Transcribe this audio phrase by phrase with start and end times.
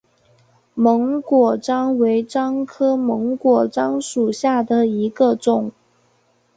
[0.75, 5.71] 檬果樟为樟科檬果樟属下的一个种。